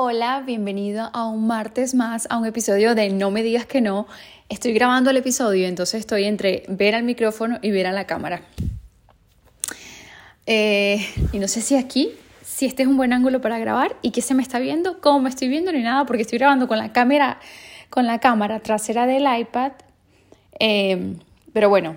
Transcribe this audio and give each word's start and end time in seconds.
Hola, 0.00 0.44
bienvenido 0.46 1.10
a 1.12 1.26
un 1.26 1.48
martes 1.48 1.92
más, 1.92 2.28
a 2.30 2.38
un 2.38 2.46
episodio 2.46 2.94
de 2.94 3.10
No 3.10 3.32
me 3.32 3.42
digas 3.42 3.66
que 3.66 3.80
no. 3.80 4.06
Estoy 4.48 4.72
grabando 4.72 5.10
el 5.10 5.16
episodio, 5.16 5.66
entonces 5.66 5.98
estoy 5.98 6.22
entre 6.22 6.62
ver 6.68 6.94
al 6.94 7.02
micrófono 7.02 7.58
y 7.62 7.72
ver 7.72 7.88
a 7.88 7.90
la 7.90 8.06
cámara. 8.06 8.42
Eh, 10.46 11.04
y 11.32 11.40
no 11.40 11.48
sé 11.48 11.62
si 11.62 11.74
aquí, 11.74 12.12
si 12.44 12.66
este 12.66 12.84
es 12.84 12.88
un 12.88 12.96
buen 12.96 13.12
ángulo 13.12 13.40
para 13.40 13.58
grabar 13.58 13.96
y 14.00 14.12
que 14.12 14.22
se 14.22 14.34
me 14.34 14.42
está 14.44 14.60
viendo, 14.60 15.00
cómo 15.00 15.18
me 15.18 15.30
estoy 15.30 15.48
viendo 15.48 15.72
ni 15.72 15.82
nada, 15.82 16.06
porque 16.06 16.22
estoy 16.22 16.38
grabando 16.38 16.68
con 16.68 16.78
la 16.78 16.92
cámara, 16.92 17.40
con 17.90 18.06
la 18.06 18.20
cámara 18.20 18.60
trasera 18.60 19.04
del 19.04 19.26
iPad. 19.26 19.72
Eh, 20.60 21.16
pero 21.52 21.70
bueno, 21.70 21.96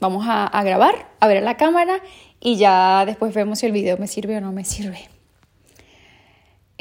vamos 0.00 0.24
a, 0.26 0.46
a 0.46 0.62
grabar, 0.64 0.94
a 1.20 1.28
ver 1.28 1.36
a 1.36 1.42
la 1.42 1.58
cámara 1.58 2.00
y 2.40 2.56
ya 2.56 3.04
después 3.04 3.34
vemos 3.34 3.58
si 3.58 3.66
el 3.66 3.72
video 3.72 3.98
me 3.98 4.06
sirve 4.06 4.38
o 4.38 4.40
no 4.40 4.52
me 4.52 4.64
sirve. 4.64 5.10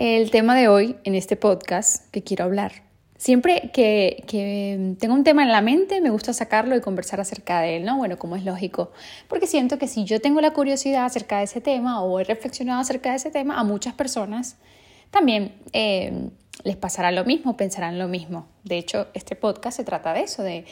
El 0.03 0.31
tema 0.31 0.55
de 0.55 0.67
hoy 0.67 0.95
en 1.03 1.13
este 1.13 1.35
podcast 1.35 2.09
que 2.09 2.23
quiero 2.23 2.45
hablar. 2.45 2.71
Siempre 3.17 3.69
que, 3.71 4.23
que, 4.25 4.95
tengo 4.99 5.13
un 5.13 5.23
tema 5.23 5.43
en 5.43 5.51
la 5.51 5.61
mente, 5.61 6.01
me 6.01 6.09
gusta 6.09 6.33
sacarlo 6.33 6.75
y 6.75 6.81
conversar 6.81 7.21
acerca 7.21 7.61
de 7.61 7.77
él, 7.77 7.85
¿no? 7.85 7.97
Bueno, 7.97 8.17
como 8.17 8.35
es 8.35 8.43
lógico. 8.43 8.91
Porque 9.27 9.45
siento 9.45 9.77
que 9.77 9.87
si 9.87 10.03
yo 10.05 10.19
tengo 10.19 10.41
la 10.41 10.53
curiosidad 10.53 11.05
acerca 11.05 11.37
de 11.37 11.43
ese 11.43 11.61
tema 11.61 12.01
o 12.01 12.19
he 12.19 12.23
reflexionado 12.23 12.81
acerca 12.81 13.11
de 13.11 13.17
ese 13.17 13.29
tema, 13.29 13.59
a 13.59 13.63
muchas 13.63 13.93
personas 13.93 14.57
también 15.11 15.53
eh, 15.71 16.31
les 16.63 16.77
pasará 16.77 17.11
lo 17.11 17.23
mismo, 17.23 17.55
pensarán 17.55 17.99
lo 17.99 18.07
mismo. 18.07 18.47
De 18.63 18.79
hecho, 18.79 19.05
este 19.13 19.35
podcast 19.35 19.77
se 19.77 19.83
trata 19.83 20.13
de 20.13 20.21
eso, 20.21 20.41
de 20.41 20.65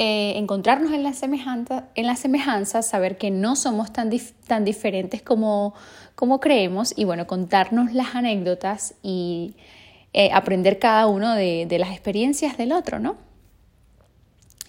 eh, 0.00 0.38
encontrarnos 0.38 0.92
en 0.92 1.02
la, 1.02 1.12
semejanza, 1.12 1.88
en 1.96 2.06
la 2.06 2.14
semejanza, 2.14 2.82
saber 2.82 3.18
que 3.18 3.32
no 3.32 3.56
somos 3.56 3.92
tan, 3.92 4.12
tan 4.46 4.64
diferentes 4.64 5.22
como, 5.22 5.74
como 6.14 6.38
creemos 6.38 6.94
y 6.96 7.02
bueno, 7.02 7.26
contarnos 7.26 7.92
las 7.92 8.14
anécdotas 8.14 8.94
y 9.02 9.56
eh, 10.12 10.30
aprender 10.32 10.78
cada 10.78 11.08
uno 11.08 11.34
de, 11.34 11.66
de 11.68 11.80
las 11.80 11.90
experiencias 11.90 12.56
del 12.56 12.70
otro, 12.70 13.00
¿no? 13.00 13.16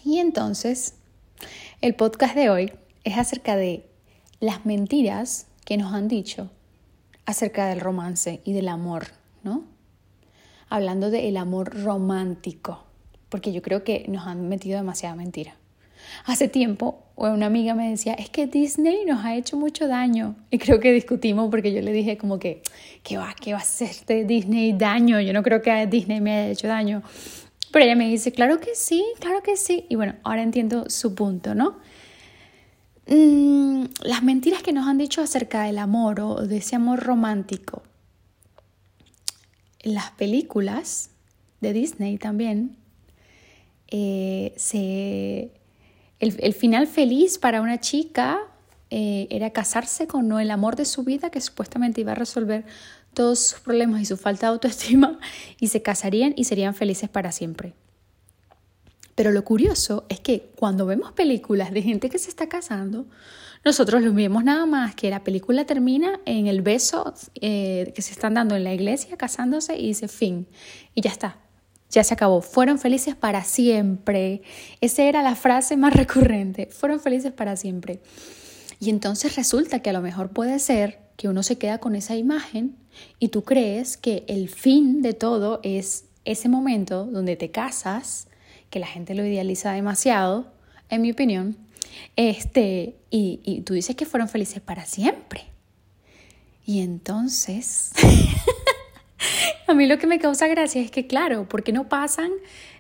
Y 0.04 0.18
entonces, 0.18 0.96
el 1.82 1.94
podcast 1.94 2.34
de 2.34 2.50
hoy 2.50 2.74
es 3.04 3.16
acerca 3.20 3.56
de 3.56 3.88
las 4.40 4.66
mentiras 4.66 5.46
que 5.64 5.78
nos 5.78 5.94
han 5.94 6.08
dicho 6.08 6.50
acerca 7.28 7.68
del 7.68 7.82
romance 7.82 8.42
y 8.46 8.54
del 8.54 8.68
amor, 8.68 9.10
¿no? 9.44 9.66
Hablando 10.70 11.12
del 11.12 11.38
amor 11.38 11.84
romántico 11.84 12.89
porque 13.30 13.52
yo 13.52 13.62
creo 13.62 13.84
que 13.84 14.06
nos 14.08 14.28
han 14.28 14.50
metido 14.50 14.78
demasiada 14.78 15.16
mentira. 15.16 15.56
Hace 16.26 16.48
tiempo 16.48 17.04
una 17.16 17.48
amiga 17.48 17.76
me 17.76 17.90
decía, 17.90 18.14
es 18.14 18.30
que 18.30 18.48
Disney 18.48 19.06
nos 19.06 19.26
ha 19.26 19.36
hecho 19.36 19.58
mucho 19.58 19.88
daño. 19.88 20.36
Y 20.52 20.58
creo 20.58 20.80
que 20.80 20.92
discutimos 20.92 21.50
porque 21.50 21.74
yo 21.74 21.82
le 21.82 21.92
dije 21.92 22.18
como 22.18 22.40
que, 22.40 22.62
¿qué 23.04 23.18
va, 23.18 23.36
qué 23.40 23.52
va 23.52 23.60
a 23.60 23.62
hacerte 23.62 24.24
Disney 24.24 24.74
daño? 24.74 25.20
Yo 25.20 25.34
no 25.34 25.44
creo 25.44 25.62
que 25.62 25.72
a 25.72 25.86
Disney 25.86 26.22
me 26.22 26.32
haya 26.32 26.52
hecho 26.52 26.68
daño. 26.68 27.04
Pero 27.72 27.86
ella 27.86 27.96
me 27.96 28.10
dice, 28.10 28.32
claro 28.32 28.60
que 28.60 28.74
sí, 28.74 29.06
claro 29.20 29.44
que 29.44 29.58
sí. 29.58 29.86
Y 29.90 29.96
bueno, 29.96 30.16
ahora 30.24 30.42
entiendo 30.42 30.90
su 30.90 31.14
punto, 31.14 31.54
¿no? 31.54 31.78
Mm, 33.08 33.86
las 34.02 34.24
mentiras 34.24 34.64
que 34.64 34.72
nos 34.72 34.88
han 34.88 34.98
dicho 34.98 35.22
acerca 35.22 35.64
del 35.64 35.78
amor 35.78 36.22
o 36.22 36.48
de 36.48 36.58
ese 36.58 36.76
amor 36.76 37.00
romántico. 37.00 37.84
Las 39.82 40.12
películas 40.12 41.12
de 41.62 41.74
Disney 41.74 42.18
también 42.18 42.79
eh, 43.92 44.54
se, 44.56 45.52
el, 46.20 46.54
final 46.54 46.88
feliz 46.88 47.38
para 47.38 47.62
una 47.62 47.80
chica 47.80 48.40
eh, 48.90 49.28
era 49.30 49.52
casarse 49.52 50.08
con 50.08 50.28
¿no? 50.28 50.40
el 50.40 50.52
amor 50.52 50.76
de 50.76 50.86
su 50.86 51.04
vida 51.04 51.30
que 51.30 51.42
supuestamente 51.42 52.02
iba 52.02 52.12
a 52.12 52.16
resolver 52.16 52.66
todos 53.14 53.40
sus 53.40 53.60
problemas 53.60 54.02
y 54.02 54.06
su 54.06 54.18
falta 54.18 54.48
de 54.48 54.54
autoestima 54.54 55.20
y 55.60 55.68
se 55.70 55.82
casarían 55.82 56.34
y 56.36 56.44
serían 56.44 56.76
felices 56.76 57.10
para 57.10 57.32
siempre. 57.32 57.74
Pero 59.16 59.32
lo 59.32 59.44
curioso 59.44 60.06
es 60.08 60.20
que 60.20 60.52
cuando 60.56 60.86
vemos 60.86 61.12
películas 61.12 61.72
de 61.72 61.82
gente 61.82 62.10
que 62.10 62.20
se 62.20 62.30
está 62.30 62.48
casando, 62.48 63.06
nosotros 63.66 64.02
lo 64.02 64.14
vemos 64.14 64.44
nada 64.44 64.66
más 64.66 64.96
que 64.96 65.10
la 65.10 65.24
película 65.24 65.66
termina 65.66 66.22
en 66.26 66.48
el 66.48 66.62
beso 66.62 67.14
eh, 67.42 67.92
que 67.94 68.02
se 68.02 68.14
están 68.14 68.36
dando 68.36 68.56
en 68.56 68.64
la 68.64 68.74
iglesia 68.74 69.18
casándose 69.18 69.78
y 69.78 69.88
dice 69.88 70.08
fin. 70.08 70.48
Y 70.96 71.02
ya 71.02 71.12
está, 71.12 71.38
ya 71.90 72.04
se 72.04 72.14
acabó, 72.14 72.42
fueron 72.42 72.80
felices 72.80 73.16
para 73.16 73.44
siempre. 73.44 74.42
Esa 74.82 75.04
era 75.04 75.22
la 75.22 75.36
frase 75.36 75.78
más 75.78 75.94
recurrente, 75.96 76.68
fueron 76.68 77.00
felices 77.00 77.32
para 77.32 77.56
siempre. 77.56 78.00
Y 78.80 78.90
entonces 78.90 79.36
resulta 79.36 79.82
que 79.82 79.90
a 79.90 79.94
lo 79.94 80.02
mejor 80.02 80.30
puede 80.30 80.60
ser 80.60 81.00
que 81.18 81.28
uno 81.28 81.44
se 81.44 81.58
queda 81.58 81.80
con 81.80 81.96
esa 81.96 82.16
imagen 82.16 82.78
y 83.20 83.28
tú 83.28 83.44
crees 83.44 83.98
que 83.98 84.24
el 84.28 84.48
fin 84.50 85.02
de 85.02 85.14
todo 85.14 85.60
es 85.64 86.06
ese 86.24 86.48
momento 86.48 87.06
donde 87.06 87.36
te 87.36 87.52
casas, 87.52 88.28
que 88.70 88.80
la 88.80 88.88
gente 88.88 89.16
lo 89.16 89.26
idealiza 89.26 89.74
demasiado, 89.74 90.54
en 90.90 91.02
mi 91.02 91.12
opinión, 91.12 91.58
este, 92.16 92.96
y, 93.10 93.42
y 93.44 93.62
tú 93.62 93.74
dices 93.74 93.96
que 93.96 94.06
fueron 94.06 94.30
felices 94.30 94.62
para 94.62 94.86
siempre. 94.86 95.46
Y 96.66 96.82
entonces 96.82 97.92
A 99.70 99.76
mí 99.76 99.86
lo 99.86 100.00
que 100.00 100.08
me 100.08 100.18
causa 100.18 100.48
gracia 100.48 100.82
es 100.82 100.90
que, 100.90 101.06
claro, 101.06 101.46
porque 101.48 101.72
no 101.72 101.88
pasan, 101.88 102.32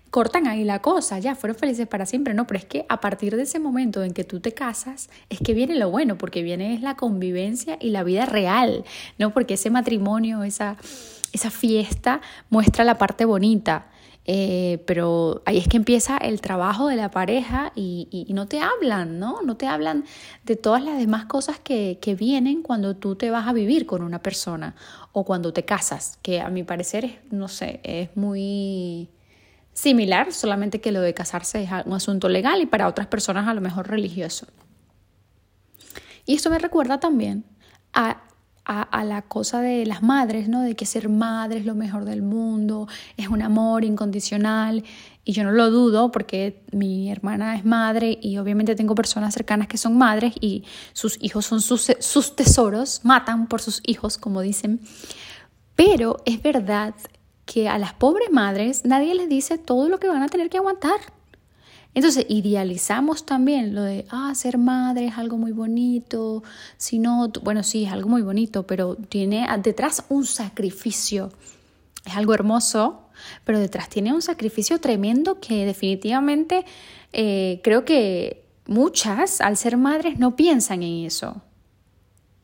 cortan 0.09 0.47
ahí 0.47 0.63
la 0.63 0.81
cosa, 0.81 1.19
ya 1.19 1.35
fueron 1.35 1.55
felices 1.55 1.87
para 1.87 2.07
siempre, 2.07 2.33
no, 2.33 2.47
pero 2.47 2.57
es 2.57 2.65
que 2.65 2.87
a 2.89 2.99
partir 2.99 3.35
de 3.35 3.43
ese 3.43 3.59
momento 3.59 4.03
en 4.03 4.11
que 4.11 4.23
tú 4.23 4.39
te 4.39 4.53
casas, 4.53 5.11
es 5.29 5.37
que 5.37 5.53
viene 5.53 5.75
lo 5.75 5.91
bueno, 5.91 6.17
porque 6.17 6.41
viene 6.41 6.73
es 6.73 6.81
la 6.81 6.95
convivencia 6.95 7.77
y 7.79 7.91
la 7.91 8.01
vida 8.01 8.25
real, 8.25 8.85
¿no? 9.19 9.35
Porque 9.35 9.53
ese 9.53 9.69
matrimonio, 9.69 10.43
esa, 10.43 10.77
esa 11.31 11.51
fiesta 11.51 12.21
muestra 12.49 12.83
la 12.83 12.97
parte 12.97 13.23
bonita. 13.23 13.85
Eh, 14.31 14.83
pero 14.85 15.41
ahí 15.47 15.57
es 15.57 15.67
que 15.67 15.75
empieza 15.75 16.15
el 16.17 16.39
trabajo 16.39 16.85
de 16.85 16.95
la 16.95 17.09
pareja 17.09 17.71
y, 17.73 18.27
no 18.29 18.47
te 18.47 18.61
hablan, 18.61 19.17
¿no? 19.17 19.41
No 19.41 19.57
te 19.57 19.65
hablan 19.65 20.05
de 20.43 20.55
todas 20.55 20.83
las 20.83 20.99
demás 20.99 21.25
cosas 21.25 21.59
que, 21.59 21.97
que, 21.99 22.13
vienen 22.13 22.61
cuando 22.61 22.95
tú 22.95 23.15
te 23.15 23.31
vas 23.31 23.47
a 23.47 23.53
vivir 23.53 23.87
con 23.87 24.03
una 24.03 24.21
persona 24.21 24.75
o 25.13 25.25
cuando 25.25 25.51
te 25.51 25.65
casas, 25.65 26.19
que 26.21 26.41
a 26.41 26.49
mi 26.49 26.61
parecer 26.61 27.05
es, 27.05 27.13
no 27.31 27.47
sé, 27.47 27.79
es 27.81 28.15
muy 28.15 29.09
similar, 29.73 30.31
solamente 30.31 30.79
que 30.79 30.91
lo 30.91 31.01
de 31.01 31.15
casarse 31.15 31.63
es 31.63 31.71
un 31.87 31.93
asunto 31.93 32.29
legal 32.29 32.61
y 32.61 32.67
para 32.67 32.87
otras 32.87 33.07
personas 33.07 33.47
a 33.47 33.55
lo 33.55 33.61
mejor 33.61 33.89
religioso. 33.89 34.45
Y 36.27 36.35
esto 36.35 36.51
me 36.51 36.59
recuerda 36.59 36.99
también 36.99 37.45
a 37.93 38.21
a, 38.71 39.03
la 39.03 39.23
cosa 39.23 39.61
de 39.61 39.83
las 39.87 40.03
madres, 40.03 40.47
¿no? 40.47 40.61
De 40.61 40.75
que 40.75 40.85
ser 40.85 41.09
madre 41.09 41.59
es 41.59 41.65
lo 41.65 41.73
mejor 41.73 42.05
del 42.05 42.21
mundo, 42.21 42.87
es 43.17 43.27
un 43.27 43.41
amor 43.41 43.83
incondicional. 43.83 44.83
Y 45.25 45.33
yo 45.33 45.43
no 45.43 45.51
lo 45.51 45.71
dudo 45.71 46.11
porque 46.11 46.61
mi 46.71 47.11
hermana 47.11 47.55
es 47.55 47.65
madre 47.65 48.19
y 48.21 48.37
obviamente 48.37 48.75
tengo 48.75 48.93
personas 48.93 49.33
cercanas 49.33 49.67
que 49.67 49.77
son 49.77 49.97
madres 49.97 50.35
y 50.39 50.65
sus 50.93 51.17
hijos 51.19 51.47
son 51.47 51.61
sus, 51.61 51.91
sus 51.99 52.35
tesoros, 52.35 53.01
matan 53.03 53.47
por 53.47 53.59
sus 53.61 53.81
hijos, 53.85 54.19
como 54.19 54.41
dicen. 54.41 54.79
Pero 55.75 56.17
es 56.25 56.41
verdad 56.41 56.93
que 57.45 57.67
a 57.69 57.79
las 57.79 57.93
pobres 57.93 58.31
madres 58.31 58.85
nadie 58.85 59.15
les 59.15 59.29
dice 59.29 59.57
todo 59.57 59.89
lo 59.89 59.99
que 59.99 60.07
van 60.07 60.21
a 60.21 60.29
tener 60.29 60.49
que 60.49 60.57
aguantar. 60.57 60.99
Entonces 61.99 62.27
idealizamos 62.29 63.25
también 63.25 63.75
lo 63.75 63.83
de, 63.83 64.05
ah, 64.09 64.33
ser 64.33 64.57
madre 64.57 65.07
es 65.07 65.17
algo 65.17 65.35
muy 65.35 65.51
bonito, 65.51 66.43
si 66.77 66.97
no, 66.97 67.27
bueno, 67.43 67.61
sí, 67.61 67.83
es 67.83 67.91
algo 67.91 68.07
muy 68.07 68.21
bonito, 68.21 68.65
pero 68.65 68.95
tiene 68.95 69.45
detrás 69.61 70.05
un 70.07 70.25
sacrificio. 70.25 71.29
Es 72.05 72.15
algo 72.15 72.33
hermoso, 72.33 73.09
pero 73.43 73.59
detrás 73.59 73.89
tiene 73.89 74.13
un 74.13 74.21
sacrificio 74.21 74.79
tremendo 74.79 75.41
que 75.41 75.65
definitivamente 75.65 76.63
eh, 77.11 77.59
creo 77.65 77.83
que 77.83 78.45
muchas, 78.65 79.41
al 79.41 79.57
ser 79.57 79.75
madres, 79.75 80.19
no 80.19 80.37
piensan 80.37 80.83
en 80.83 81.05
eso. 81.05 81.41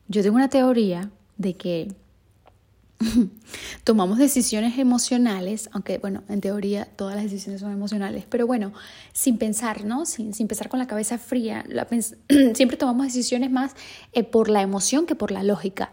Yo 0.06 0.22
tengo 0.22 0.36
una 0.36 0.50
teoría 0.50 1.08
de 1.38 1.54
que 1.54 1.94
tomamos 3.84 4.18
decisiones 4.18 4.78
emocionales, 4.78 5.68
aunque 5.72 5.98
bueno, 5.98 6.22
en 6.28 6.40
teoría 6.40 6.86
todas 6.96 7.14
las 7.14 7.24
decisiones 7.24 7.60
son 7.60 7.72
emocionales, 7.72 8.24
pero 8.28 8.46
bueno, 8.46 8.72
sin 9.12 9.38
pensar, 9.38 9.84
¿no? 9.84 10.06
Sin, 10.06 10.34
sin 10.34 10.48
pensar 10.48 10.68
con 10.68 10.78
la 10.78 10.86
cabeza 10.86 11.18
fría, 11.18 11.64
siempre 12.54 12.76
tomamos 12.76 13.06
decisiones 13.06 13.50
más 13.50 13.74
eh, 14.12 14.22
por 14.24 14.48
la 14.48 14.62
emoción 14.62 15.06
que 15.06 15.14
por 15.14 15.30
la 15.30 15.42
lógica. 15.42 15.90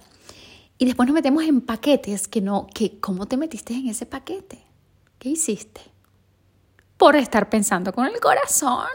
Y 0.77 0.85
después 0.85 1.07
nos 1.07 1.13
metemos 1.13 1.43
en 1.43 1.61
paquetes 1.61 2.27
que 2.27 2.41
no, 2.41 2.67
que 2.73 2.99
¿cómo 2.99 3.27
te 3.27 3.37
metiste 3.37 3.73
en 3.73 3.89
ese 3.89 4.05
paquete? 4.05 4.59
¿Qué 5.19 5.29
hiciste? 5.29 5.81
Por 6.97 7.15
estar 7.15 7.49
pensando 7.49 7.93
con 7.93 8.05
el 8.07 8.19
corazón 8.19 8.87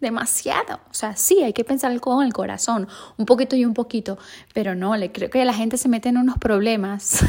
demasiado. 0.00 0.80
O 0.90 0.94
sea, 0.94 1.16
sí, 1.16 1.42
hay 1.42 1.52
que 1.52 1.64
pensar 1.64 1.98
con 2.00 2.24
el 2.24 2.32
corazón, 2.32 2.88
un 3.16 3.26
poquito 3.26 3.56
y 3.56 3.64
un 3.64 3.74
poquito, 3.74 4.18
pero 4.54 4.74
no, 4.74 4.96
le 4.96 5.12
creo 5.12 5.30
que 5.30 5.44
la 5.44 5.54
gente 5.54 5.76
se 5.76 5.88
mete 5.88 6.08
en 6.08 6.16
unos 6.16 6.38
problemas 6.38 7.24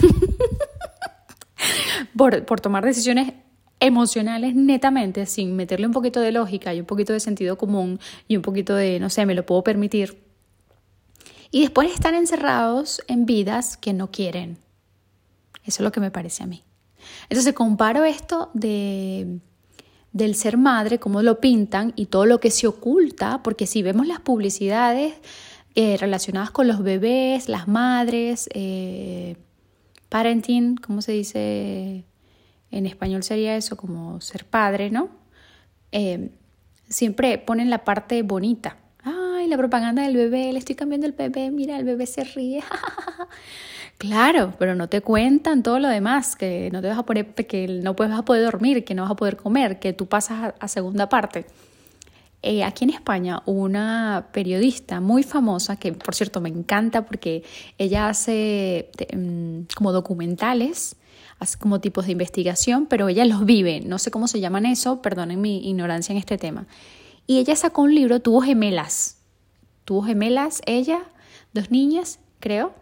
por, 2.17 2.45
por 2.45 2.61
tomar 2.61 2.85
decisiones 2.85 3.33
emocionales 3.79 4.55
netamente, 4.55 5.25
sin 5.25 5.55
meterle 5.55 5.87
un 5.87 5.93
poquito 5.93 6.19
de 6.19 6.31
lógica 6.31 6.73
y 6.73 6.79
un 6.79 6.85
poquito 6.85 7.13
de 7.13 7.19
sentido 7.19 7.57
común 7.57 7.99
y 8.27 8.37
un 8.37 8.41
poquito 8.43 8.75
de, 8.75 8.99
no 8.99 9.09
sé, 9.09 9.25
me 9.25 9.35
lo 9.35 9.45
puedo 9.45 9.63
permitir. 9.63 10.23
Y 11.49 11.61
después 11.61 11.91
están 11.91 12.15
encerrados 12.15 13.01
en 13.07 13.25
vidas 13.25 13.75
que 13.75 13.91
no 13.91 14.09
quieren. 14.09 14.57
Eso 15.65 15.81
es 15.81 15.81
lo 15.81 15.91
que 15.91 15.99
me 15.99 16.11
parece 16.11 16.43
a 16.43 16.47
mí. 16.47 16.63
Entonces 17.29 17.53
comparo 17.53 18.05
esto 18.05 18.51
de, 18.53 19.39
del 20.13 20.35
ser 20.35 20.57
madre, 20.57 20.99
cómo 20.99 21.21
lo 21.21 21.39
pintan 21.39 21.93
y 21.95 22.07
todo 22.07 22.25
lo 22.25 22.39
que 22.39 22.51
se 22.51 22.67
oculta, 22.67 23.41
porque 23.43 23.67
si 23.67 23.81
vemos 23.81 24.07
las 24.07 24.19
publicidades 24.19 25.13
eh, 25.75 25.95
relacionadas 25.97 26.51
con 26.51 26.67
los 26.67 26.83
bebés, 26.83 27.47
las 27.47 27.67
madres, 27.67 28.49
eh, 28.53 29.37
parenting, 30.09 30.75
¿cómo 30.75 31.01
se 31.01 31.13
dice? 31.13 32.03
En 32.71 32.85
español 32.85 33.23
sería 33.23 33.55
eso, 33.55 33.77
como 33.77 34.19
ser 34.19 34.45
padre, 34.45 34.91
¿no? 34.91 35.09
Eh, 35.93 36.31
siempre 36.89 37.37
ponen 37.37 37.69
la 37.69 37.85
parte 37.85 38.21
bonita. 38.21 38.77
Ay, 39.03 39.47
la 39.47 39.57
propaganda 39.57 40.03
del 40.03 40.15
bebé, 40.15 40.51
le 40.51 40.59
estoy 40.59 40.75
cambiando 40.75 41.07
el 41.07 41.13
bebé, 41.13 41.51
mira, 41.51 41.77
el 41.77 41.85
bebé 41.85 42.05
se 42.05 42.25
ríe. 42.25 42.63
claro, 44.01 44.55
pero 44.57 44.73
no 44.73 44.89
te 44.89 45.01
cuentan 45.01 45.61
todo 45.61 45.77
lo 45.77 45.87
demás, 45.87 46.35
que 46.35 46.71
no 46.73 46.81
te 46.81 46.87
vas 46.87 46.97
a 46.97 47.03
poner, 47.03 47.35
que 47.35 47.67
no 47.67 47.93
vas 47.93 48.11
a 48.11 48.25
poder 48.25 48.43
dormir, 48.43 48.83
que 48.83 48.95
no 48.95 49.03
vas 49.03 49.11
a 49.11 49.15
poder 49.15 49.37
comer, 49.37 49.79
que 49.79 49.93
tú 49.93 50.07
pasas 50.07 50.55
a 50.59 50.67
segunda 50.67 51.07
parte. 51.07 51.45
Eh, 52.41 52.63
aquí 52.63 52.85
en 52.85 52.89
España, 52.89 53.43
una 53.45 54.29
periodista 54.33 55.01
muy 55.01 55.21
famosa, 55.21 55.75
que 55.75 55.93
por 55.93 56.15
cierto 56.15 56.41
me 56.41 56.49
encanta 56.49 57.05
porque 57.05 57.43
ella 57.77 58.09
hace 58.09 58.89
mm, 59.15 59.73
como 59.75 59.91
documentales, 59.91 60.95
hace 61.37 61.59
como 61.59 61.79
tipos 61.79 62.07
de 62.07 62.13
investigación, 62.13 62.87
pero 62.87 63.07
ella 63.07 63.23
los 63.25 63.45
vive, 63.45 63.81
no 63.81 63.99
sé 63.99 64.09
cómo 64.09 64.27
se 64.27 64.39
llaman 64.39 64.65
eso, 64.65 65.03
perdonen 65.03 65.39
mi 65.39 65.69
ignorancia 65.69 66.13
en 66.13 66.17
este 66.17 66.39
tema. 66.39 66.65
Y 67.27 67.37
ella 67.37 67.55
sacó 67.55 67.83
un 67.83 67.93
libro, 67.93 68.19
tuvo 68.19 68.41
gemelas, 68.41 69.19
tuvo 69.85 70.01
gemelas 70.01 70.63
ella, 70.65 71.03
dos 71.53 71.69
niñas, 71.69 72.17
creo, 72.41 72.73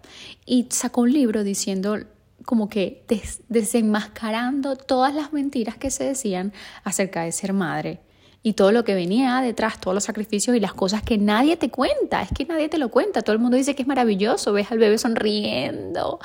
y 0.46 0.68
sacó 0.72 1.02
un 1.02 1.14
libro 1.14 1.44
diciendo 1.44 2.00
como 2.46 2.70
que 2.70 3.06
desenmascarando 3.50 4.76
todas 4.76 5.14
las 5.14 5.34
mentiras 5.34 5.78
que 5.78 5.92
se 5.92 6.06
decían 6.06 6.52
acerca 6.84 7.22
de 7.22 7.32
ser 7.32 7.54
madre 7.54 8.00
y 8.42 8.54
todo 8.54 8.72
lo 8.72 8.86
que 8.86 8.96
venía 8.96 9.42
detrás, 9.42 9.82
todos 9.82 9.94
los 9.94 10.06
sacrificios 10.06 10.56
y 10.56 10.60
las 10.60 10.74
cosas 10.74 11.04
que 11.04 11.18
nadie 11.18 11.58
te 11.58 11.70
cuenta, 11.70 12.22
es 12.22 12.30
que 12.34 12.46
nadie 12.46 12.70
te 12.70 12.78
lo 12.78 12.90
cuenta, 12.90 13.22
todo 13.22 13.34
el 13.34 13.40
mundo 13.40 13.58
dice 13.58 13.76
que 13.76 13.82
es 13.82 13.88
maravilloso, 13.88 14.54
ves 14.54 14.72
al 14.72 14.78
bebé 14.78 14.98
sonriendo, 14.98 16.20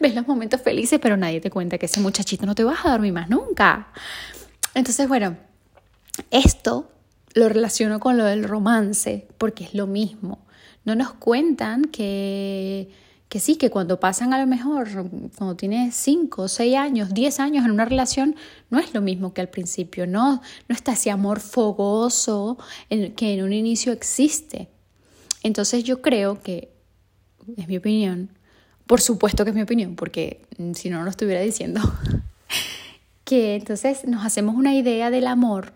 ves 0.00 0.14
los 0.14 0.26
momentos 0.28 0.60
felices, 0.60 1.00
pero 1.02 1.16
nadie 1.16 1.40
te 1.40 1.50
cuenta 1.50 1.76
que 1.76 1.86
ese 1.86 2.00
muchachito 2.00 2.46
no 2.46 2.54
te 2.54 2.62
vas 2.62 2.84
a 2.84 2.90
dormir 2.90 3.12
más 3.12 3.28
nunca. 3.28 3.88
Entonces, 4.74 5.08
bueno, 5.08 5.36
esto 6.30 6.88
lo 7.34 7.48
relaciono 7.48 7.98
con 7.98 8.16
lo 8.16 8.24
del 8.24 8.44
romance, 8.44 9.26
porque 9.36 9.64
es 9.64 9.74
lo 9.74 9.86
mismo. 9.86 10.45
No 10.86 10.94
nos 10.94 11.12
cuentan 11.12 11.84
que 11.84 12.88
que 13.28 13.40
sí, 13.40 13.56
que 13.56 13.70
cuando 13.70 13.98
pasan 13.98 14.32
a 14.32 14.38
lo 14.38 14.46
mejor, 14.46 14.88
cuando 15.36 15.56
tienes 15.56 15.94
5, 15.96 16.46
6 16.46 16.76
años, 16.76 17.12
10 17.12 17.40
años 17.40 17.64
en 17.64 17.72
una 17.72 17.84
relación, 17.84 18.36
no 18.70 18.78
es 18.78 18.94
lo 18.94 19.00
mismo 19.00 19.34
que 19.34 19.40
al 19.40 19.48
principio, 19.48 20.06
no, 20.06 20.40
no 20.68 20.74
está 20.74 20.92
ese 20.92 21.10
amor 21.10 21.40
fogoso 21.40 22.56
que 22.88 23.34
en 23.34 23.42
un 23.42 23.52
inicio 23.52 23.92
existe. 23.92 24.68
Entonces 25.42 25.82
yo 25.82 26.02
creo 26.02 26.40
que, 26.40 26.70
es 27.56 27.66
mi 27.66 27.76
opinión, 27.76 28.30
por 28.86 29.00
supuesto 29.00 29.44
que 29.44 29.50
es 29.50 29.56
mi 29.56 29.62
opinión, 29.62 29.96
porque 29.96 30.46
si 30.74 30.88
no, 30.88 30.98
no 30.98 31.04
lo 31.04 31.10
estuviera 31.10 31.40
diciendo, 31.40 31.80
que 33.24 33.56
entonces 33.56 34.04
nos 34.06 34.24
hacemos 34.24 34.54
una 34.54 34.74
idea 34.74 35.10
del 35.10 35.26
amor 35.26 35.72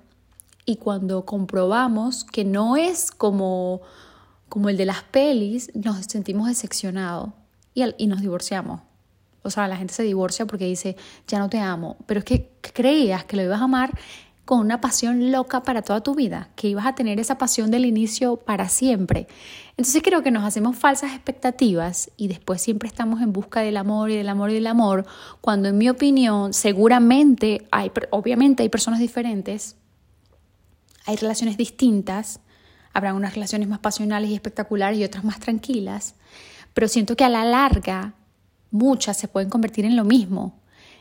y 0.67 0.77
cuando 0.77 1.25
comprobamos 1.25 2.23
que 2.23 2.45
no 2.45 2.77
es 2.77 3.11
como 3.11 3.81
como 4.51 4.69
el 4.69 4.77
de 4.77 4.85
las 4.85 5.03
pelis, 5.05 5.71
nos 5.75 6.05
sentimos 6.07 6.49
decepcionados 6.49 7.31
y, 7.73 8.07
nos 8.09 8.21
divorciamos. 8.21 8.83
O 9.43 9.49
sea, 9.49 9.69
la 9.69 9.77
gente 9.77 9.95
se 9.95 10.03
divorcia 10.03 10.45
porque 10.45 10.67
dice, 10.67 10.97
ya 11.27 11.39
no 11.39 11.49
te 11.49 11.61
amo, 11.61 11.97
pero 12.05 12.19
es 12.19 12.25
que 12.25 12.51
creías 12.61 13.25
que 13.25 13.37
lo 13.37 13.43
ibas 13.43 13.61
a 13.61 13.65
amar 13.65 13.97
con 14.45 14.59
una 14.59 14.81
pasión 14.81 15.31
loca 15.31 15.63
para 15.63 15.83
toda 15.83 16.03
tu 16.03 16.17
vida, 16.17 16.51
que 16.57 16.67
ibas 16.67 16.85
a 16.85 16.97
tener 16.97 17.21
esa 17.21 17.39
pasión 17.39 17.71
del 17.71 17.85
inicio 17.85 18.37
para 18.37 18.69
siempre. 18.69 19.29
Entonces 19.77 20.03
creo 20.03 20.25
que 20.25 20.33
nos 20.33 20.43
hacemos 20.43 20.77
falsas 20.77 21.13
expectativas 21.13 22.11
y 22.17 22.27
después 22.27 22.61
siempre 22.61 22.89
estamos 22.89 23.23
en 23.23 23.33
busca 23.33 23.61
del 23.61 23.77
amor 23.77 24.11
y 24.11 24.17
del 24.17 24.29
amor 24.29 24.51
y 24.51 24.55
del 24.55 24.67
amor, 24.67 25.07
cuando 25.41 25.69
en 25.69 25.79
mi 25.79 25.89
opinión 25.89 26.53
seguramente 26.53 27.69
hay, 27.71 27.93
obviamente 28.11 28.65
hay 28.65 28.69
personas 28.69 28.99
diferentes, 28.99 29.77
hay 31.07 31.15
relaciones 31.15 31.57
distintas, 31.57 32.41
habrá 32.93 33.15
unas 33.15 33.35
relaciones 33.35 33.69
más 33.69 33.79
pasionales 33.79 34.31
y 34.31 34.35
espectaculares 34.35 34.99
y 34.99 35.05
otras 35.05 35.25
más 35.25 35.41
tranquilas, 35.41 36.15
pero 36.75 36.89
siento 36.89 37.17
que 37.17 37.25
a 37.25 37.29
la 37.29 37.45
larga 37.45 38.15
muchas 38.71 39.17
se 39.17 39.29
pueden 39.29 39.51
convertir 39.51 39.85
en 39.85 39.97
lo 39.97 40.05
mismo. 40.05 40.59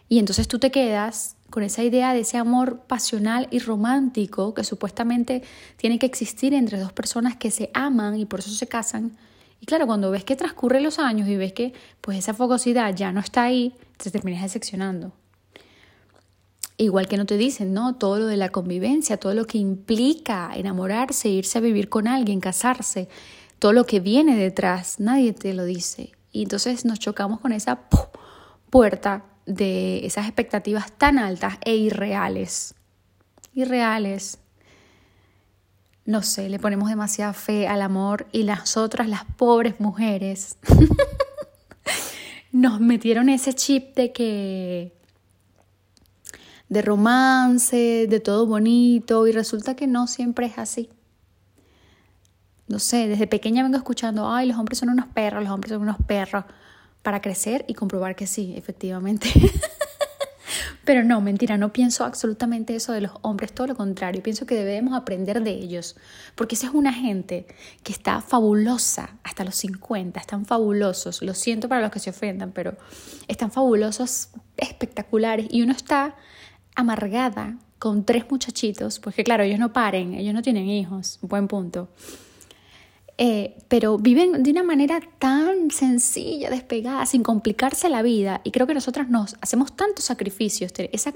Y 0.08 0.20
entonces 0.20 0.48
tú 0.48 0.60
te 0.60 0.72
quedas 0.72 1.36
con 1.50 1.64
esa 1.64 1.84
idea 1.84 2.14
de 2.14 2.22
ese 2.22 2.38
amor 2.38 2.82
pasional 2.88 3.48
y 3.52 3.60
romántico 3.60 4.54
que 4.54 4.64
supuestamente 4.64 5.44
tiene 5.78 6.00
que 6.00 6.06
existir 6.06 6.54
entre 6.54 6.80
dos 6.80 6.94
personas 6.94 7.36
que 7.36 7.52
se 7.52 7.70
aman 7.74 8.18
y 8.18 8.26
por 8.26 8.40
eso 8.40 8.52
se 8.52 8.68
casan. 8.68 9.18
Y 9.62 9.66
claro, 9.66 9.88
cuando 9.88 10.10
ves 10.12 10.24
que 10.24 10.36
transcurren 10.36 10.84
los 10.84 11.00
años 11.00 11.28
y 11.28 11.36
ves 11.36 11.54
que 11.54 11.74
pues 12.02 12.18
esa 12.18 12.34
fogosidad 12.34 12.96
ya 12.96 13.12
no 13.12 13.20
está 13.20 13.44
ahí, 13.44 13.74
te 13.98 14.10
terminas 14.10 14.44
decepcionando. 14.44 15.12
Igual 16.82 17.10
que 17.10 17.18
no 17.18 17.26
te 17.26 17.36
dicen, 17.36 17.74
¿no? 17.74 17.96
Todo 17.96 18.20
lo 18.20 18.26
de 18.28 18.38
la 18.38 18.54
convivencia, 18.54 19.18
todo 19.18 19.34
lo 19.34 19.46
que 19.46 19.58
implica 19.58 20.50
enamorarse, 20.56 21.28
irse 21.28 21.58
a 21.58 21.62
vivir 21.62 21.90
con 21.90 22.08
alguien, 22.08 22.40
casarse, 22.40 23.10
todo 23.60 23.74
lo 23.74 23.86
que 23.86 24.00
viene 24.00 24.38
detrás, 24.38 24.98
nadie 24.98 25.34
te 25.34 25.54
lo 25.54 25.66
dice. 25.66 26.14
Y 26.32 26.44
entonces 26.44 26.86
nos 26.86 26.98
chocamos 26.98 27.42
con 27.42 27.52
esa 27.52 27.82
puerta 28.70 29.26
de 29.46 30.06
esas 30.06 30.26
expectativas 30.26 30.94
tan 30.94 31.20
altas 31.20 31.58
e 31.66 31.76
irreales. 31.76 32.76
Irreales. 33.54 34.40
No 36.06 36.24
sé, 36.24 36.48
le 36.48 36.60
ponemos 36.60 36.88
demasiada 36.88 37.34
fe 37.34 37.68
al 37.68 37.82
amor 37.82 38.26
y 38.32 38.44
las 38.44 38.78
otras, 38.78 39.10
las 39.10 39.26
pobres 39.26 39.82
mujeres, 39.82 40.58
nos 42.54 42.80
metieron 42.80 43.28
ese 43.28 43.54
chip 43.54 43.98
de 43.98 44.14
que 44.14 44.99
de 46.70 46.82
romance, 46.82 48.08
de 48.08 48.20
todo 48.20 48.46
bonito 48.46 49.28
y 49.28 49.32
resulta 49.32 49.76
que 49.76 49.88
no 49.88 50.08
siempre 50.08 50.46
es 50.46 50.58
así 50.58 50.90
no 52.70 52.78
sé, 52.78 53.08
desde 53.08 53.28
pequeña 53.28 53.64
vengo 53.64 53.78
escuchando, 53.78 54.32
ay, 54.32 54.48
los 54.48 54.58
hombres 54.58 54.78
son 54.78 54.90
unos 54.90 55.08
perros, 55.08 55.44
los 55.44 55.52
hombres 55.52 55.72
son 55.72 55.82
unos 55.82 55.98
perros, 56.06 56.46
para 57.02 57.22
crecer 57.22 57.66
y 57.68 57.74
comprobar 57.74 58.16
que 58.16 58.28
sí, 58.28 58.54
efectivamente. 58.56 59.30
Pero 60.86 61.04
no, 61.04 61.20
mentira, 61.20 61.58
no 61.58 61.74
pienso 61.74 62.04
absolutamente 62.04 62.76
eso 62.76 62.94
de 62.94 63.02
los 63.02 63.12
hombres, 63.22 63.54
todo 63.54 63.68
lo 63.68 63.76
contrario, 63.76 64.22
pienso 64.22 64.46
que 64.46 64.56
debemos 64.56 64.94
aprender 64.94 65.42
de 65.42 65.52
ellos, 65.52 65.96
porque 66.36 66.56
esa 66.56 66.68
es 66.68 66.74
una 66.74 66.94
gente 66.94 67.48
que 67.84 67.92
está 67.92 68.22
fabulosa 68.22 69.18
hasta 69.24 69.44
los 69.44 69.56
50, 69.56 70.20
están 70.20 70.46
fabulosos, 70.46 71.24
lo 71.24 71.34
siento 71.34 71.70
para 71.70 71.82
los 71.82 71.92
que 71.92 72.00
se 72.00 72.12
ofendan, 72.12 72.52
pero 72.52 72.78
están 73.28 73.52
fabulosos, 73.52 74.30
espectaculares, 74.58 75.48
y 75.50 75.64
uno 75.64 75.74
está 75.74 76.16
amargada 76.76 77.58
con 77.78 78.06
tres 78.06 78.26
muchachitos, 78.30 79.00
porque 79.00 79.24
claro, 79.24 79.44
ellos 79.44 79.60
no 79.60 79.72
paren, 79.74 80.14
ellos 80.14 80.34
no 80.34 80.42
tienen 80.42 80.68
hijos, 80.68 81.20
buen 81.22 81.48
punto 81.48 81.90
eh, 83.22 83.58
pero 83.68 83.98
viven 83.98 84.44
de 84.44 84.52
una 84.52 84.64
manera 84.64 85.02
tan 85.20 85.72
sencilla, 85.72 86.50
despegada, 86.50 87.06
sin 87.06 87.22
complicarse 87.22 87.90
la 87.90 88.02
vida. 88.02 88.40
Y 88.46 88.52
creo 88.52 88.66
que 88.66 88.74
nosotras 88.74 89.10
nos 89.10 89.36
hacemos 89.42 89.76
tantos 89.76 90.06
sacrificios. 90.06 90.72
Esa, 90.94 91.12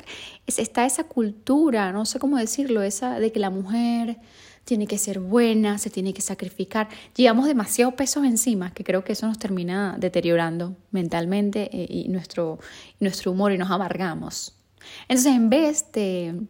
está 0.45 0.85
esa 0.85 1.05
cultura, 1.05 1.93
no 1.93 2.05
sé 2.05 2.19
cómo 2.19 2.35
decirlo, 2.35 2.83
esa 2.83 3.21
de 3.21 3.31
que 3.31 3.39
la 3.39 3.49
mujer 3.49 4.17
tiene 4.65 4.85
que 4.85 4.97
ser 4.97 5.21
buena, 5.21 5.77
se 5.77 5.89
tiene 5.89 6.13
que 6.13 6.21
sacrificar. 6.21 6.89
Llevamos 7.15 7.47
demasiado 7.47 7.95
pesos 7.95 8.25
encima 8.25 8.73
que 8.73 8.83
creo 8.83 9.05
que 9.05 9.13
eso 9.13 9.25
nos 9.25 9.39
termina 9.39 9.95
deteriorando 9.97 10.75
mentalmente 10.91 11.69
eh, 11.71 11.87
y 11.89 12.09
nuestro, 12.09 12.59
nuestro 12.99 13.31
humor 13.31 13.53
y 13.53 13.57
nos 13.57 13.71
amargamos. 13.71 14.57
Entonces, 15.07 15.33
en 15.33 15.49
vez 15.49 15.91
de 15.91 16.47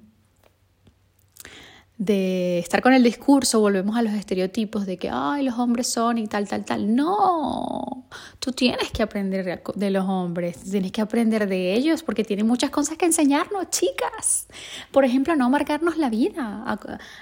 de 1.97 2.59
estar 2.59 2.81
con 2.81 2.93
el 2.93 3.03
discurso, 3.03 3.59
volvemos 3.59 3.95
a 3.95 4.01
los 4.01 4.13
estereotipos 4.13 4.85
de 4.85 4.97
que, 4.97 5.09
ay, 5.11 5.43
los 5.43 5.57
hombres 5.59 5.87
son 5.87 6.17
y 6.17 6.27
tal, 6.27 6.47
tal, 6.47 6.65
tal. 6.65 6.95
No, 6.95 8.07
tú 8.39 8.51
tienes 8.51 8.91
que 8.91 9.03
aprender 9.03 9.61
de 9.75 9.89
los 9.91 10.05
hombres, 10.05 10.57
tienes 10.69 10.91
que 10.91 11.01
aprender 11.01 11.47
de 11.47 11.73
ellos 11.73 12.03
porque 12.03 12.23
tienen 12.23 12.47
muchas 12.47 12.71
cosas 12.71 12.97
que 12.97 13.05
enseñarnos, 13.05 13.69
chicas. 13.69 14.47
Por 14.91 15.05
ejemplo, 15.05 15.35
no 15.35 15.45
amargarnos 15.45 15.97
la 15.97 16.09
vida, 16.09 16.63
a, 16.65 16.79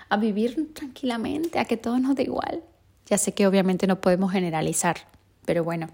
a 0.09 0.17
vivir 0.17 0.73
tranquilamente, 0.73 1.59
a 1.59 1.65
que 1.65 1.77
todo 1.77 1.99
nos 1.99 2.15
dé 2.15 2.23
igual. 2.23 2.63
Ya 3.07 3.17
sé 3.17 3.33
que 3.33 3.45
obviamente 3.45 3.87
no 3.87 3.99
podemos 3.99 4.31
generalizar, 4.31 4.97
pero 5.45 5.63
bueno. 5.63 5.89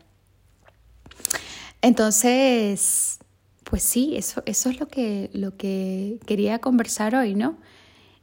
Entonces, 1.82 3.20
pues 3.70 3.84
sí, 3.84 4.16
eso, 4.16 4.42
eso 4.46 4.70
es 4.70 4.80
lo 4.80 4.88
que, 4.88 5.30
lo 5.34 5.58
que 5.58 6.20
quería 6.26 6.60
conversar 6.60 7.16
hoy, 7.16 7.36
¿no? 7.36 7.58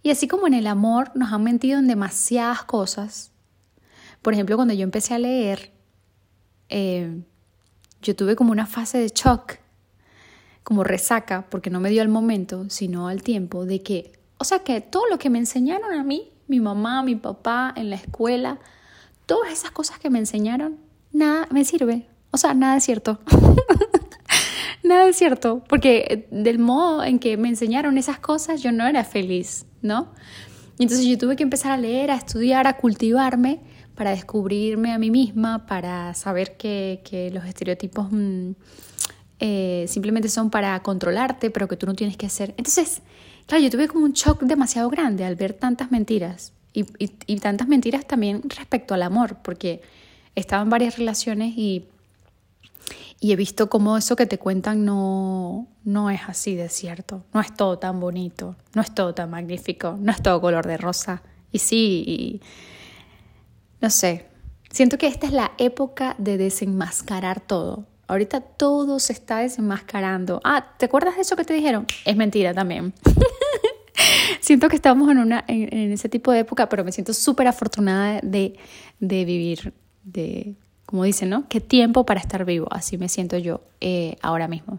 Y 0.02 0.10
así 0.10 0.26
como 0.26 0.46
en 0.46 0.54
el 0.54 0.66
amor 0.66 1.10
nos 1.14 1.32
han 1.32 1.44
mentido 1.44 1.78
en 1.78 1.86
demasiadas 1.86 2.64
cosas. 2.64 3.30
Por 4.22 4.32
ejemplo, 4.32 4.56
cuando 4.56 4.72
yo 4.72 4.84
empecé 4.84 5.12
a 5.12 5.18
leer, 5.18 5.70
eh, 6.70 7.22
yo 8.00 8.16
tuve 8.16 8.36
como 8.36 8.52
una 8.52 8.66
fase 8.66 8.98
de 8.98 9.08
shock 9.08 9.58
como 10.62 10.82
resaca, 10.82 11.44
porque 11.50 11.68
no 11.68 11.78
me 11.78 11.90
dio 11.90 12.00
al 12.00 12.08
momento, 12.08 12.70
sino 12.70 13.08
al 13.08 13.22
tiempo, 13.22 13.66
de 13.66 13.82
que, 13.82 14.12
o 14.38 14.44
sea, 14.44 14.60
que 14.60 14.80
todo 14.80 15.06
lo 15.10 15.18
que 15.18 15.28
me 15.28 15.38
enseñaron 15.38 15.92
a 15.92 16.02
mí, 16.04 16.32
mi 16.48 16.60
mamá, 16.60 17.02
mi 17.02 17.16
papá, 17.16 17.70
en 17.76 17.90
la 17.90 17.96
escuela, 17.96 18.60
todas 19.26 19.52
esas 19.52 19.72
cosas 19.72 19.98
que 19.98 20.08
me 20.08 20.18
enseñaron, 20.18 20.78
nada 21.12 21.46
me 21.50 21.66
sirve. 21.66 22.08
O 22.30 22.38
sea, 22.38 22.54
nada 22.54 22.78
es 22.78 22.84
cierto. 22.84 23.20
nada 24.84 25.08
es 25.08 25.16
cierto, 25.16 25.64
porque 25.68 26.28
del 26.30 26.58
modo 26.58 27.02
en 27.02 27.18
que 27.18 27.36
me 27.36 27.48
enseñaron 27.48 27.98
esas 27.98 28.20
cosas, 28.20 28.62
yo 28.62 28.70
no 28.70 28.86
era 28.86 29.02
feliz, 29.02 29.66
¿no? 29.82 30.12
Y 30.78 30.84
entonces 30.84 31.06
yo 31.06 31.18
tuve 31.18 31.36
que 31.36 31.42
empezar 31.42 31.72
a 31.72 31.76
leer, 31.76 32.10
a 32.10 32.16
estudiar, 32.16 32.66
a 32.66 32.76
cultivarme 32.76 33.60
para 33.94 34.10
descubrirme 34.10 34.92
a 34.92 34.98
mí 34.98 35.10
misma, 35.10 35.66
para 35.66 36.14
saber 36.14 36.56
que, 36.56 37.00
que 37.04 37.30
los 37.30 37.44
estereotipos 37.44 38.08
mm, 38.10 38.50
eh, 39.40 39.84
simplemente 39.88 40.28
son 40.28 40.50
para 40.50 40.80
controlarte, 40.82 41.50
pero 41.50 41.68
que 41.68 41.76
tú 41.76 41.86
no 41.86 41.94
tienes 41.94 42.16
que 42.16 42.26
hacer. 42.26 42.54
Entonces, 42.56 43.02
claro, 43.46 43.62
yo 43.62 43.70
tuve 43.70 43.88
como 43.88 44.04
un 44.04 44.12
shock 44.12 44.42
demasiado 44.42 44.90
grande 44.90 45.24
al 45.24 45.36
ver 45.36 45.54
tantas 45.54 45.90
mentiras 45.90 46.52
y, 46.72 46.86
y, 46.98 47.36
tantas 47.38 47.68
mentiras 47.68 48.04
también 48.04 48.42
respecto 48.48 48.94
al 48.94 49.02
amor, 49.02 49.38
porque 49.42 49.80
estaba 50.34 50.62
en 50.62 50.70
varias 50.70 50.98
relaciones 50.98 51.54
y, 51.56 51.84
y 53.24 53.32
he 53.32 53.36
visto 53.36 53.70
cómo 53.70 53.96
eso 53.96 54.16
que 54.16 54.26
te 54.26 54.38
cuentan 54.38 54.84
no, 54.84 55.66
no 55.82 56.10
es 56.10 56.20
así 56.26 56.56
de 56.56 56.68
cierto, 56.68 57.24
no 57.32 57.40
es 57.40 57.54
todo 57.54 57.78
tan 57.78 57.98
bonito, 57.98 58.54
no 58.74 58.82
es 58.82 58.94
todo 58.94 59.14
tan 59.14 59.30
magnífico, 59.30 59.96
no 59.98 60.12
es 60.12 60.22
todo 60.22 60.42
color 60.42 60.66
de 60.66 60.76
rosa. 60.76 61.22
Y 61.50 61.58
sí, 61.60 62.42
no 63.80 63.88
sé, 63.88 64.26
siento 64.68 64.98
que 64.98 65.06
esta 65.06 65.26
es 65.26 65.32
la 65.32 65.52
época 65.56 66.16
de 66.18 66.36
desenmascarar 66.36 67.40
todo. 67.40 67.86
Ahorita 68.08 68.42
todo 68.42 68.98
se 68.98 69.14
está 69.14 69.38
desenmascarando. 69.38 70.42
Ah, 70.44 70.74
¿te 70.76 70.84
acuerdas 70.84 71.14
de 71.14 71.22
eso 71.22 71.34
que 71.34 71.44
te 71.44 71.54
dijeron? 71.54 71.86
Es 72.04 72.16
mentira 72.16 72.52
también. 72.52 72.92
siento 74.42 74.68
que 74.68 74.76
estamos 74.76 75.10
en, 75.10 75.16
una, 75.16 75.46
en, 75.48 75.92
ese 75.92 76.10
tipo 76.10 76.30
de 76.30 76.40
época, 76.40 76.68
pero 76.68 76.84
me 76.84 76.92
siento 76.92 77.14
súper 77.14 77.46
afortunada 77.46 78.20
de, 78.22 78.58
de, 79.00 79.24
vivir, 79.24 79.72
de, 80.02 80.56
como 80.86 81.04
dicen, 81.04 81.30
¿no? 81.30 81.48
Qué 81.48 81.60
tiempo 81.60 82.04
para 82.06 82.20
estar 82.20 82.44
vivo. 82.44 82.68
Así 82.70 82.98
me 82.98 83.08
siento 83.08 83.38
yo 83.38 83.60
eh, 83.80 84.16
ahora 84.22 84.48
mismo. 84.48 84.78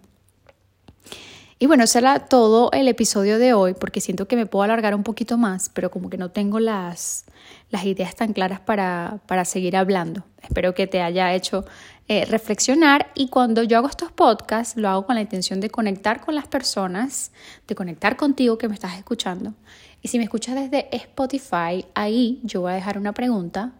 Y 1.57 1.67
bueno, 1.67 1.87
será 1.87 2.19
todo 2.19 2.69
el 2.73 2.87
episodio 2.89 3.39
de 3.39 3.53
hoy 3.53 3.75
porque 3.75 4.01
siento 4.01 4.27
que 4.27 4.35
me 4.35 4.45
puedo 4.45 4.63
alargar 4.63 4.93
un 4.93 5.03
poquito 5.03 5.37
más, 5.37 5.69
pero 5.69 5.89
como 5.89 6.09
que 6.09 6.17
no 6.17 6.29
tengo 6.29 6.59
las, 6.59 7.25
las 7.69 7.85
ideas 7.85 8.13
tan 8.13 8.33
claras 8.33 8.59
para, 8.59 9.19
para 9.25 9.45
seguir 9.45 9.77
hablando. 9.77 10.25
Espero 10.41 10.75
que 10.75 10.85
te 10.85 11.01
haya 11.01 11.33
hecho 11.33 11.63
eh, 12.09 12.25
reflexionar 12.25 13.09
y 13.15 13.29
cuando 13.29 13.63
yo 13.63 13.77
hago 13.77 13.87
estos 13.87 14.11
podcasts 14.11 14.75
lo 14.75 14.89
hago 14.89 15.05
con 15.05 15.15
la 15.15 15.21
intención 15.21 15.61
de 15.61 15.69
conectar 15.69 16.19
con 16.19 16.35
las 16.35 16.45
personas, 16.45 17.31
de 17.67 17.73
conectar 17.73 18.17
contigo 18.17 18.57
que 18.57 18.67
me 18.67 18.73
estás 18.73 18.97
escuchando. 18.97 19.53
Y 20.01 20.09
si 20.09 20.17
me 20.17 20.25
escuchas 20.25 20.55
desde 20.55 20.93
Spotify, 20.93 21.85
ahí 21.95 22.41
yo 22.43 22.61
voy 22.61 22.73
a 22.73 22.75
dejar 22.75 22.97
una 22.97 23.13
pregunta 23.13 23.71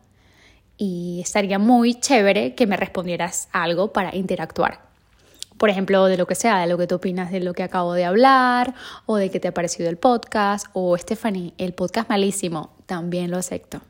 y 0.78 1.20
estaría 1.24 1.60
muy 1.60 1.96
chévere 2.00 2.56
que 2.56 2.68
me 2.68 2.78
respondieras 2.78 3.50
algo 3.52 3.94
para 3.94 4.16
interactuar 4.16 4.86
por 5.58 5.70
ejemplo, 5.70 6.06
de 6.06 6.18
lo 6.18 6.28
que 6.28 6.36
sea, 6.36 6.60
de 6.60 6.68
lo 6.68 6.78
que 6.78 6.88
tú 6.88 6.96
opinas 6.96 7.32
de 7.32 7.40
lo 7.40 7.54
que 7.54 7.64
acabo 7.64 7.94
de 7.94 8.06
hablar, 8.06 8.74
o 9.06 9.16
de 9.16 9.30
qué 9.30 9.40
te 9.40 9.48
ha 9.48 9.54
parecido 9.54 9.90
el 9.90 9.98
podcast, 9.98 10.68
o 10.74 10.98
Stephanie, 10.98 11.54
el 11.58 11.74
podcast 11.74 12.10
malísimo, 12.10 12.76
también 12.86 13.32
lo 13.32 13.38
acepto. 13.38 13.82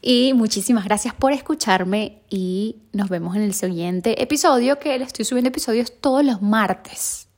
Y 0.00 0.32
muchísimas 0.34 0.84
gracias 0.84 1.14
por 1.14 1.32
escucharme 1.32 2.22
y 2.28 2.76
nos 2.92 3.08
vemos 3.08 3.36
en 3.36 3.42
el 3.42 3.54
siguiente 3.54 4.20
episodio, 4.20 4.80
que 4.80 4.98
le 4.98 5.04
estoy 5.04 5.24
subiendo 5.24 5.48
episodios 5.48 6.00
todos 6.00 6.24
los 6.24 6.42
martes. 6.42 7.28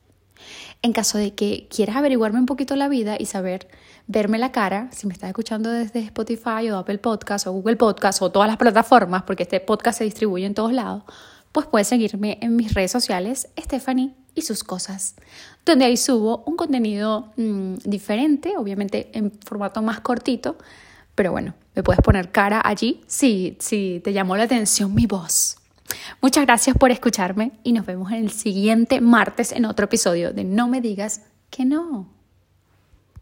En 0.81 0.91
caso 0.91 1.19
de 1.19 1.35
que 1.35 1.67
quieras 1.69 1.95
averiguarme 1.95 2.39
un 2.39 2.47
poquito 2.47 2.75
la 2.75 2.89
vida 2.89 3.15
y 3.19 3.27
saber 3.27 3.67
verme 4.07 4.37
la 4.37 4.51
cara, 4.51 4.89
si 4.91 5.07
me 5.07 5.13
estás 5.13 5.29
escuchando 5.29 5.69
desde 5.69 5.99
Spotify 5.99 6.69
o 6.71 6.77
Apple 6.77 6.99
Podcast 6.99 7.47
o 7.47 7.53
Google 7.53 7.75
Podcast 7.75 8.21
o 8.21 8.31
todas 8.31 8.47
las 8.47 8.57
plataformas, 8.57 9.23
porque 9.23 9.43
este 9.43 9.59
podcast 9.59 9.97
se 9.97 10.03
distribuye 10.03 10.45
en 10.45 10.53
todos 10.53 10.73
lados, 10.73 11.03
pues 11.51 11.67
puedes 11.67 11.87
seguirme 11.87 12.37
en 12.41 12.55
mis 12.55 12.73
redes 12.73 12.91
sociales, 12.91 13.47
Stephanie 13.57 14.13
y 14.35 14.41
sus 14.41 14.63
cosas, 14.63 15.15
donde 15.65 15.85
ahí 15.85 15.97
subo 15.97 16.43
un 16.45 16.55
contenido 16.55 17.31
mm, 17.37 17.75
diferente, 17.85 18.57
obviamente 18.57 19.09
en 19.13 19.31
formato 19.31 19.81
más 19.81 20.01
cortito, 20.01 20.57
pero 21.15 21.31
bueno, 21.31 21.55
me 21.73 21.81
puedes 21.81 22.01
poner 22.01 22.31
cara 22.31 22.61
allí 22.63 23.01
si, 23.07 23.57
si 23.59 24.01
te 24.03 24.13
llamó 24.13 24.35
la 24.35 24.43
atención 24.43 24.93
mi 24.93 25.07
voz. 25.07 25.57
Muchas 26.21 26.45
gracias 26.45 26.77
por 26.77 26.91
escucharme 26.91 27.53
y 27.63 27.71
nos 27.71 27.85
vemos 27.85 28.11
en 28.11 28.17
el 28.17 28.31
siguiente 28.31 28.99
martes 29.01 29.51
en 29.51 29.65
otro 29.65 29.85
episodio 29.85 30.33
de 30.33 30.43
No 30.43 30.67
me 30.67 30.81
digas 30.81 31.21
que 31.49 31.63
no. 31.63 32.14